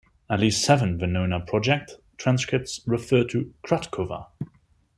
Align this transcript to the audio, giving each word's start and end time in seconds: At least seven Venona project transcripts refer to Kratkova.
At 0.31 0.39
least 0.39 0.65
seven 0.65 0.97
Venona 0.97 1.45
project 1.45 1.97
transcripts 2.17 2.81
refer 2.87 3.23
to 3.25 3.53
Kratkova. 3.63 4.29